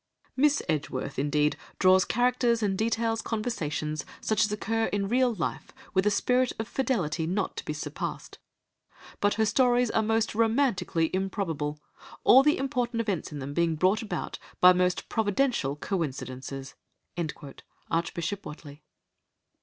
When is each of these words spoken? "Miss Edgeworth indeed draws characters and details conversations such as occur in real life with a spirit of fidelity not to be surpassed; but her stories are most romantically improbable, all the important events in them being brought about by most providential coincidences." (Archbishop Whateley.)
"Miss 0.35 0.63
Edgeworth 0.67 1.19
indeed 1.19 1.55
draws 1.77 2.05
characters 2.05 2.63
and 2.63 2.75
details 2.75 3.21
conversations 3.21 4.03
such 4.19 4.43
as 4.43 4.51
occur 4.51 4.85
in 4.85 5.07
real 5.07 5.31
life 5.35 5.71
with 5.93 6.07
a 6.07 6.09
spirit 6.09 6.51
of 6.57 6.67
fidelity 6.67 7.27
not 7.27 7.55
to 7.57 7.65
be 7.65 7.71
surpassed; 7.73 8.39
but 9.19 9.35
her 9.35 9.45
stories 9.45 9.91
are 9.91 10.01
most 10.01 10.33
romantically 10.33 11.11
improbable, 11.15 11.79
all 12.23 12.41
the 12.41 12.57
important 12.57 12.99
events 12.99 13.31
in 13.31 13.37
them 13.37 13.53
being 13.53 13.75
brought 13.75 14.01
about 14.01 14.39
by 14.59 14.73
most 14.73 15.07
providential 15.07 15.75
coincidences." 15.75 16.73
(Archbishop 17.91 18.43
Whateley.) 18.43 18.81